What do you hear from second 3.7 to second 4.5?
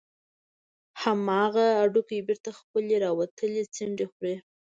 څنډې خوري.